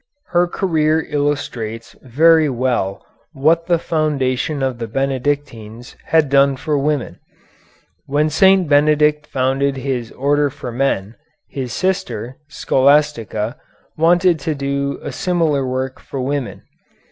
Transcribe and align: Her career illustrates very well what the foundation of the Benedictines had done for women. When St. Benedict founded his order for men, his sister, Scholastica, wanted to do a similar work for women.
Her 0.29 0.47
career 0.47 1.05
illustrates 1.11 1.95
very 2.01 2.49
well 2.49 3.05
what 3.33 3.67
the 3.67 3.77
foundation 3.77 4.63
of 4.63 4.79
the 4.79 4.87
Benedictines 4.87 5.95
had 6.05 6.27
done 6.27 6.55
for 6.55 6.75
women. 6.75 7.19
When 8.07 8.31
St. 8.31 8.67
Benedict 8.67 9.27
founded 9.27 9.77
his 9.77 10.11
order 10.13 10.49
for 10.49 10.71
men, 10.71 11.17
his 11.49 11.71
sister, 11.71 12.37
Scholastica, 12.47 13.57
wanted 13.95 14.39
to 14.39 14.55
do 14.55 14.99
a 15.03 15.11
similar 15.11 15.67
work 15.67 15.99
for 15.99 16.19
women. 16.19 16.63